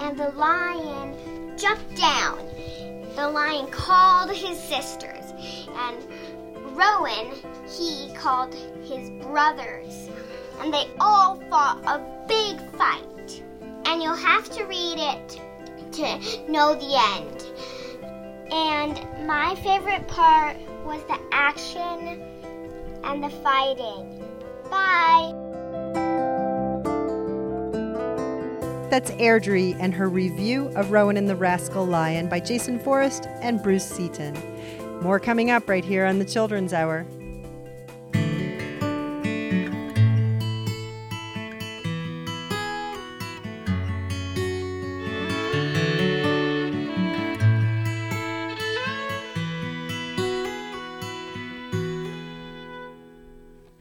[0.00, 2.40] And the lion jumped down.
[3.16, 5.32] The lion called his sisters,
[5.68, 6.04] and
[6.76, 7.32] Rowan,
[7.68, 10.08] he called his brothers.
[10.60, 13.42] And they all fought a big fight.
[13.86, 15.40] And you'll have to read it
[15.92, 17.44] to know the end.
[18.52, 22.20] And my favorite part was the action
[23.04, 24.24] and the fighting.
[24.70, 25.43] Bye.
[28.94, 33.60] That's Airdrie and her review of Rowan and the Rascal Lion by Jason Forrest and
[33.60, 34.38] Bruce Seaton.
[35.02, 37.04] More coming up right here on the Children's Hour.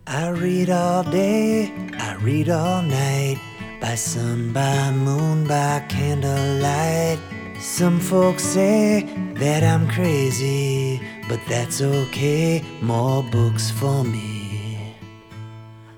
[0.08, 3.53] I read all day, I read all night.
[3.84, 7.20] By sun, by moon, by candlelight.
[7.60, 9.04] Some folks say
[9.34, 12.64] that I'm crazy, but that's okay.
[12.82, 14.96] More books for me.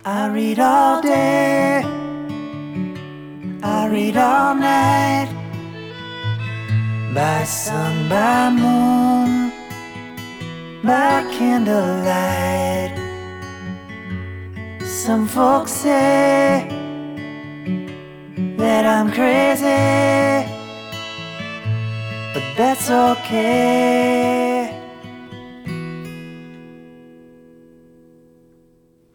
[0.04, 1.84] I read all day,
[3.62, 5.30] I read all night.
[7.14, 9.52] By sun, by moon,
[10.84, 12.98] by candlelight.
[14.82, 16.85] Some folks say
[18.66, 19.86] that I'm crazy,
[22.34, 24.72] but that's okay.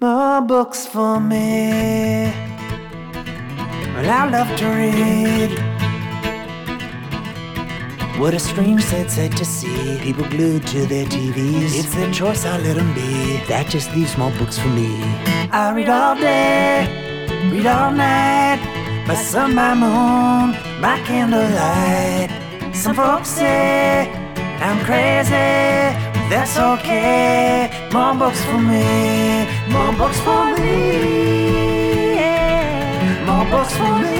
[0.00, 2.32] More books for me.
[3.94, 5.50] Well, I love to read.
[8.20, 9.98] What a strange sad sight to see.
[10.00, 11.72] People glued to their TVs.
[11.80, 13.38] It's their choice, I let them be.
[13.48, 14.90] That just leaves more books for me.
[15.50, 16.86] I read all day,
[17.50, 18.79] read all night.
[19.10, 22.30] By sun, by moon, by candlelight.
[22.72, 24.08] Some folks say
[24.60, 25.32] I'm crazy,
[26.30, 27.88] that's okay.
[27.92, 32.14] More books for me, more books for me.
[33.26, 34.14] More books for me.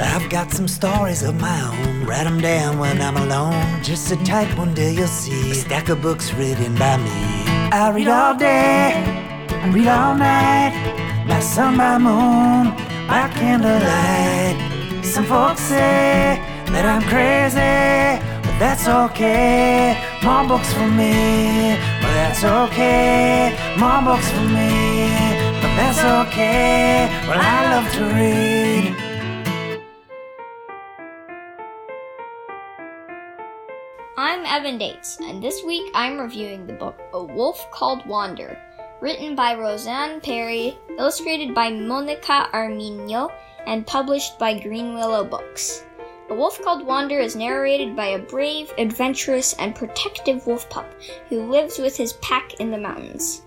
[0.00, 2.06] I've got some stories of my own.
[2.06, 3.82] Write 'em down when I'm alone.
[3.82, 7.20] Just sit tight, one day you'll see a stack of books written by me.
[7.72, 8.94] I read all day,
[9.64, 11.09] I read all night.
[11.40, 12.70] Sun, by moon,
[13.08, 14.56] by candlelight.
[15.02, 19.96] Some folks say that I'm crazy, but that's okay.
[20.22, 23.56] More books for me, but that's okay.
[23.78, 25.08] More books for me,
[25.62, 27.08] but that's okay.
[27.26, 28.96] Well, I love to read.
[34.18, 38.58] I'm Evan Dates, and this week I'm reviewing the book A Wolf Called Wander,
[39.00, 43.32] written by Rosanne Parry, illustrated by Monica Armiño,
[43.66, 45.84] and published by Greenwillow Books.
[46.28, 50.86] A Wolf Called Wander is narrated by a brave, adventurous, and protective wolf pup
[51.28, 53.42] who lives with his pack in the mountains.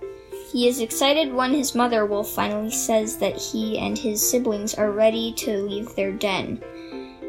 [0.52, 4.92] He is excited when his mother wolf finally says that he and his siblings are
[4.92, 6.62] ready to leave their den.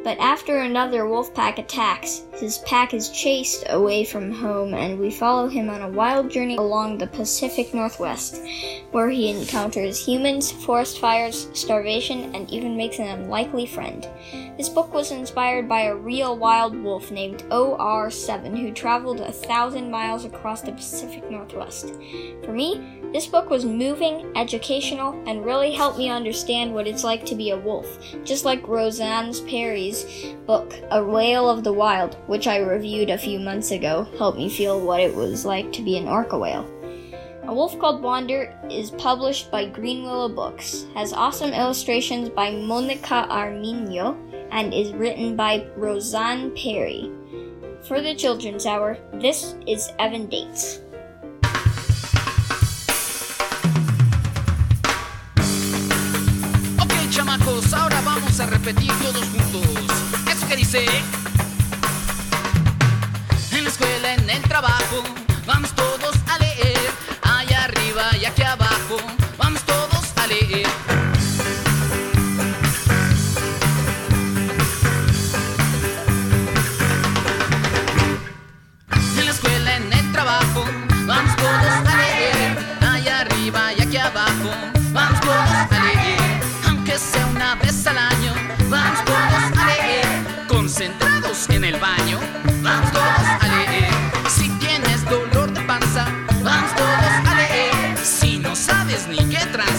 [0.04, 5.10] But after another wolf pack attacks, his pack is chased away from home, and we
[5.10, 8.42] follow him on a wild journey along the Pacific Northwest,
[8.90, 14.06] where he encounters humans, forest fires, starvation, and even makes an unlikely friend.
[14.58, 19.90] This book was inspired by a real wild wolf named OR7 who traveled a thousand
[19.90, 21.94] miles across the Pacific Northwest.
[22.44, 27.24] For me, this book was moving, educational, and really helped me understand what it's like
[27.24, 32.48] to be a wolf, just like Rosanne Parry's book, A Whale of the Wild, which
[32.48, 35.96] I reviewed a few months ago, helped me feel what it was like to be
[35.96, 36.68] an orca whale.
[37.44, 44.16] A Wolf Called Wander is published by Greenwillow Books, has awesome illustrations by Monica Armiño,
[44.50, 47.12] and is written by Rosanne Parry.
[47.82, 50.80] For the Children's Hour, this is Evan Dates.
[57.14, 59.62] Chamacos, ahora vamos a repetir todos juntos.
[60.28, 60.84] Eso que dice.
[63.52, 65.04] En la escuela, en el trabajo,
[65.46, 65.93] vamos todos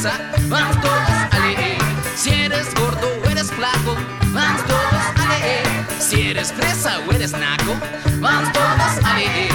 [0.05, 1.77] tranza, vamos todos a leer.
[2.15, 3.95] Si eres gordo o eres flaco,
[4.31, 5.65] vamos todos a leer.
[5.99, 7.75] Si eres fresa o eres naco,
[8.19, 9.51] vamos todos a leer.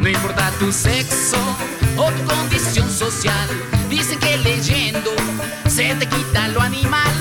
[0.00, 1.38] No importa tu sexo
[1.96, 3.48] o tu condición social,
[3.88, 5.10] dicen que leyendo
[5.68, 7.12] se te quita lo animal.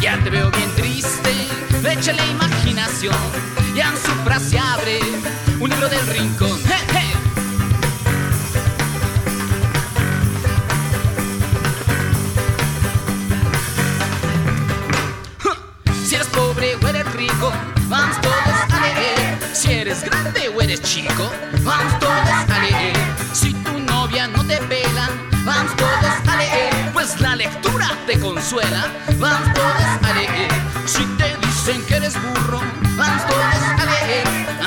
[0.00, 1.32] Ya te veo bien triste,
[1.88, 3.16] échale imaginación.
[3.74, 4.98] Y en su frase abre
[5.60, 6.53] un libro del rincón.
[19.94, 21.30] Eres grande o eres chico,
[21.62, 22.96] vamos todos a leer.
[23.32, 25.08] Si tu novia no te pela,
[25.44, 26.90] vamos todos a leer.
[26.92, 28.86] Pues la lectura te consuela,
[29.18, 30.50] vamos todos a leer.
[30.86, 32.60] Si te dicen que eres burro,
[32.96, 34.24] vamos todos a leer.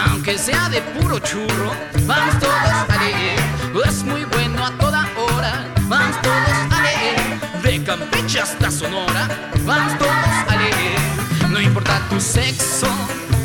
[0.07, 1.73] Aunque sea de puro churro,
[2.05, 3.39] vamos todos a leer.
[3.85, 7.61] Es muy bueno a toda hora, vamos todos a leer.
[7.63, 9.27] De Campeche hasta Sonora,
[9.65, 10.11] vamos todos
[10.47, 11.49] a leer.
[11.49, 12.87] No importa tu sexo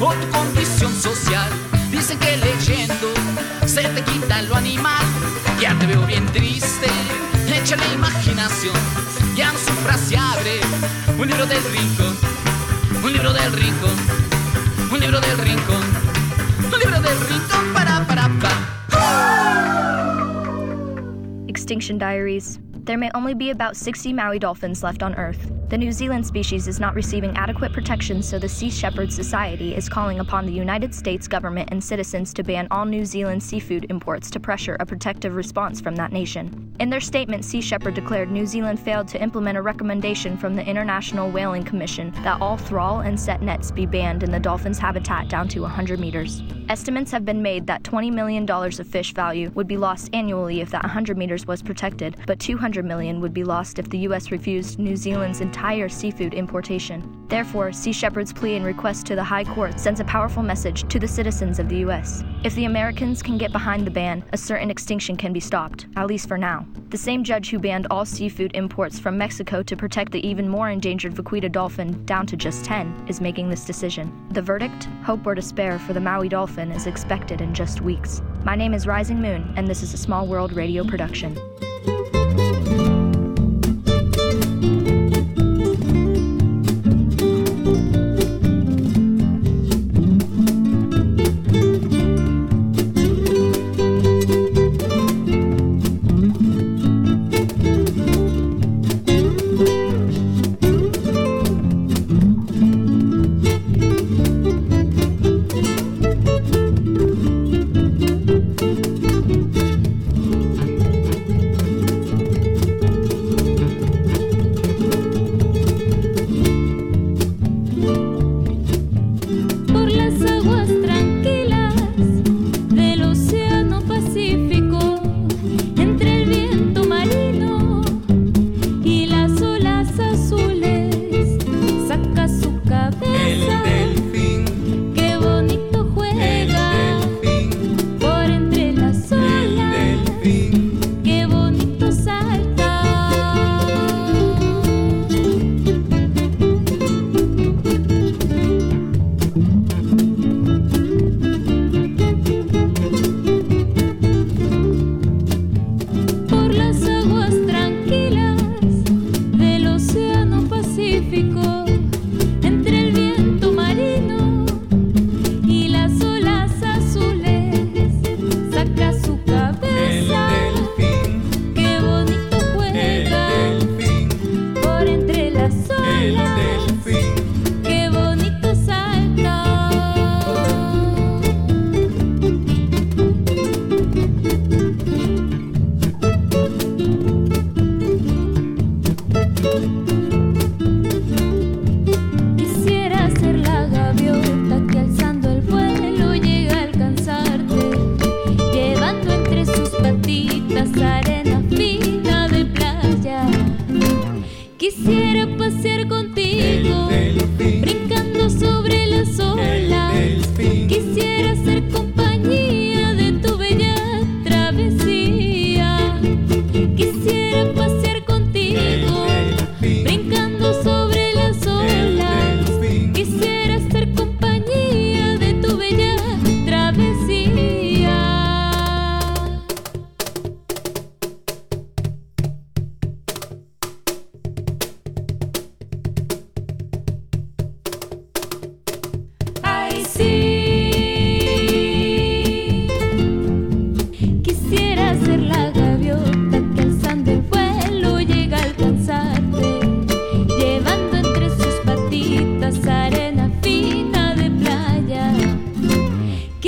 [0.02, 1.48] o tu condición social,
[1.90, 3.08] dicen que leyendo
[3.66, 5.04] se te quita lo animal.
[5.60, 6.88] Ya te veo bien triste,
[7.46, 8.74] échale imaginación.
[9.36, 10.60] Ya en su frase abre
[11.18, 12.16] un libro del rincón,
[13.04, 13.96] un libro del rincón,
[14.90, 15.82] un libro del rincón,
[16.72, 18.52] un libro del rincón para para pa.
[21.46, 22.58] Extinction Diaries.
[22.84, 25.52] There may only be about 60 Maui dolphins left on Earth.
[25.68, 29.88] The New Zealand species is not receiving adequate protection, so the Sea Shepherd Society is
[29.88, 34.32] calling upon the United States government and citizens to ban all New Zealand seafood imports
[34.32, 36.74] to pressure a protective response from that nation.
[36.80, 40.66] In their statement, Sea Shepherd declared New Zealand failed to implement a recommendation from the
[40.66, 45.28] International Whaling Commission that all trawl and set nets be banned in the dolphin's habitat
[45.28, 46.42] down to 100 meters.
[46.68, 50.70] Estimates have been made that $20 million of fish value would be lost annually if
[50.70, 54.30] that 100 meters was protected, but 200 million would be lost if the U.S.
[54.30, 57.26] refused New Zealand's entire seafood importation.
[57.28, 61.00] Therefore, Sea Shepherd's plea and request to the High Court sends a powerful message to
[61.00, 62.22] the citizens of the U.S.
[62.44, 66.06] If the Americans can get behind the ban, a certain extinction can be stopped, at
[66.06, 66.64] least for now.
[66.90, 70.68] The same judge who banned all seafood imports from Mexico to protect the even more
[70.70, 74.12] endangered vaquita dolphin down to just 10 is making this decision.
[74.30, 78.20] The verdict, hope or despair for the Maui dolphin, is expected in just weeks.
[78.44, 81.38] My name is Rising Moon, and this is a Small World radio production.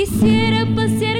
[0.05, 1.14] quisiera pasear.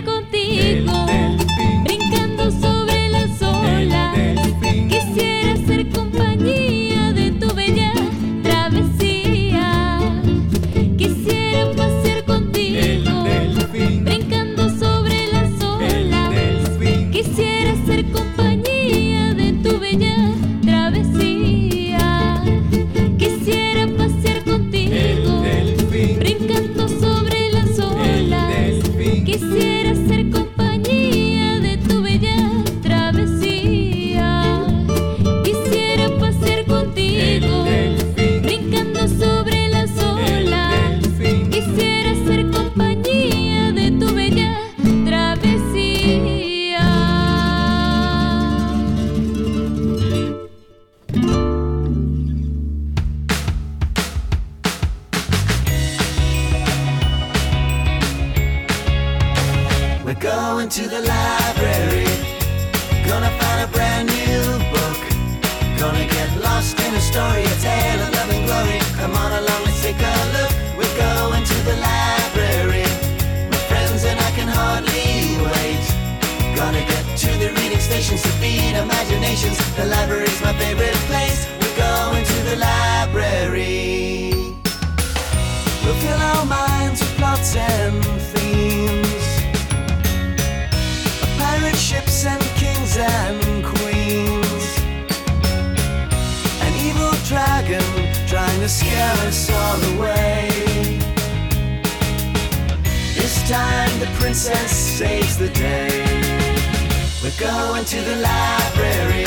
[107.38, 109.26] Going to the library.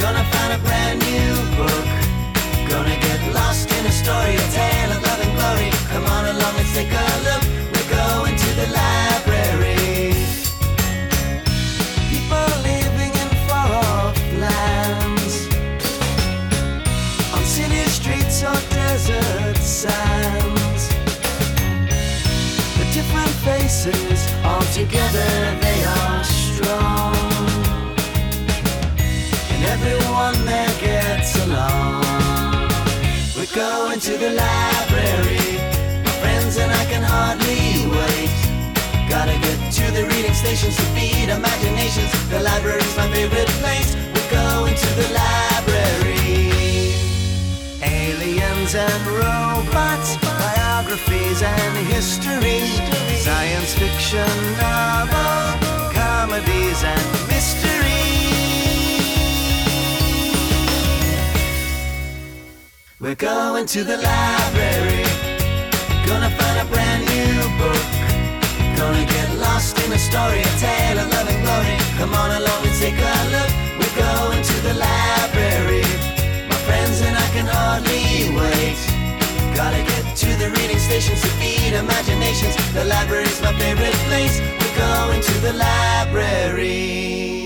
[0.00, 1.86] Gonna find a brand new book.
[2.68, 5.70] Gonna get lost in a story, a tale of love and glory.
[5.88, 7.42] Come on along, let's take a look.
[7.72, 10.12] We're going to the library.
[12.12, 15.48] People living in far off lands.
[17.34, 20.88] On city streets or desert sands.
[22.78, 26.97] The different faces, all together they are strong.
[33.98, 35.58] Going to the library.
[36.04, 38.30] My friends and I can hardly wait.
[39.08, 42.10] Gotta get to the reading stations to feed imaginations.
[42.28, 43.96] The library's my favorite place.
[44.14, 46.52] We're going to the library.
[47.82, 52.60] Aliens and robots, biographies and history,
[53.18, 55.58] science fiction novel,
[55.92, 57.27] comedies and
[63.00, 65.06] We're going to the library.
[66.04, 67.86] Gonna find a brand new book.
[68.76, 71.78] Gonna get lost in a story, a tale of love and glory.
[71.96, 73.50] Come on along and take a look.
[73.78, 75.86] We're going to the library.
[76.50, 78.80] My friends and I can hardly wait.
[79.54, 82.56] Gotta get to the reading stations to feed imaginations.
[82.74, 84.40] The library's my favorite place.
[84.40, 87.37] We're going to the library.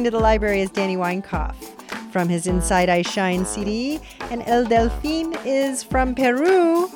[0.00, 1.54] Going to the library is Danny Weinkauf
[2.10, 6.86] from his Inside I Shine CD, and El Delfin is from Peru.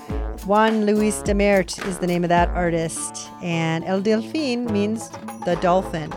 [0.46, 5.10] Juan Luis Dammert is the name of that artist, and El Delfin means
[5.44, 6.10] the dolphin.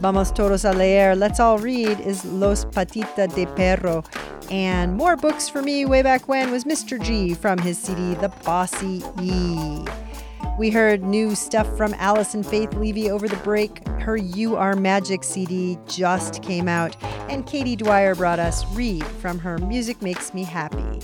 [0.00, 4.02] Vamos todos a leer, let's all read is Los Patita de Perro.
[4.50, 6.98] And more books for me way back when was Mr.
[6.98, 9.84] G from his CD The Bossy E.
[10.56, 13.84] We heard new stuff from Allison Faith Levy over the break.
[13.88, 16.96] Her You Are Magic CD just came out.
[17.28, 21.00] And Katie Dwyer brought us Read from her Music Makes Me Happy.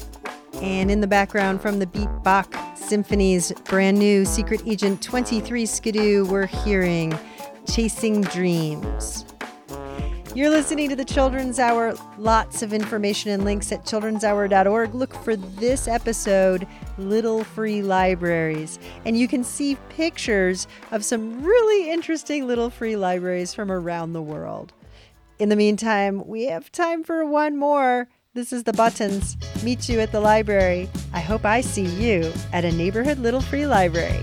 [0.63, 6.27] And in the background from the Beat Bach Symphony's brand new Secret Agent 23 skidoo,
[6.27, 7.19] we're hearing
[7.67, 9.30] Chasing Dreams.
[10.33, 11.95] You're listening to the Children's Hour.
[12.17, 14.95] Lots of information and links at childrenshour.org.
[14.95, 16.69] Look for this episode,
[16.99, 18.79] Little Free Libraries.
[19.05, 24.23] And you can see pictures of some really interesting little free libraries from around the
[24.23, 24.73] world.
[25.41, 28.09] In the meantime, we have time for one more.
[28.33, 29.37] This is the Buttons.
[29.65, 30.89] Meet you at the library.
[31.13, 34.21] I hope I see you at a neighborhood little free library.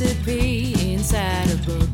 [0.00, 1.93] Recipe inside a book.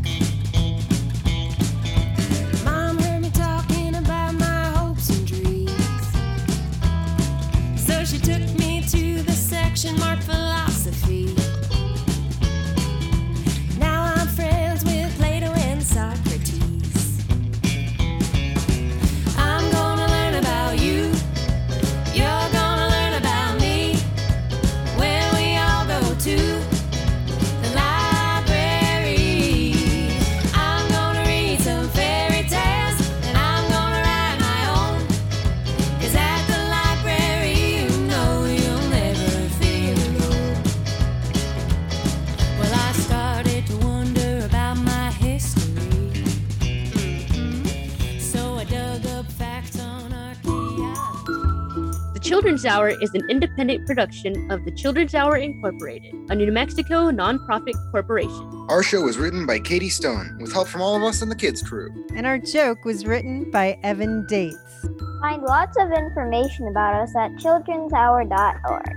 [52.70, 58.66] Hour is an independent production of the Children's Hour Incorporated, a New Mexico nonprofit corporation.
[58.68, 61.34] Our show was written by Katie Stone with help from all of us on the
[61.34, 61.90] kids crew.
[62.14, 64.86] And our joke was written by Evan Dates.
[65.20, 68.96] Find lots of information about us at childrenshour.org.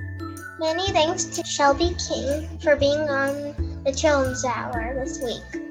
[0.59, 5.63] Many thanks to Shelby King for being on the Children's Hour this week.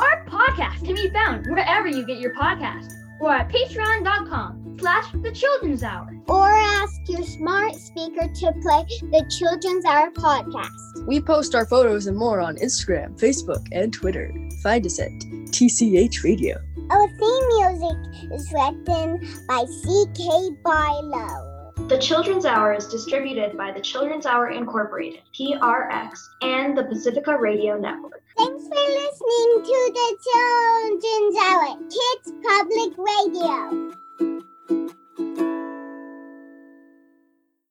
[0.00, 5.32] Our podcast can be found wherever you get your podcast or at patreon.com slash the
[5.32, 6.08] children's hour.
[6.28, 11.06] Or ask your smart speaker to play the Children's Hour podcast.
[11.06, 14.32] We post our photos and more on Instagram, Facebook, and Twitter.
[14.62, 16.56] Find us at TCH Radio.
[16.90, 20.56] Our theme music is written by C.K.
[20.62, 21.54] Barlow.
[21.88, 27.78] The Children's Hour is distributed by the Children's Hour Incorporated, PRX, and the Pacifica Radio
[27.78, 28.22] Network.
[28.36, 34.53] Thanks for listening to the Children's Hour, Kids Public Radio.
[34.66, 35.03] Thank you.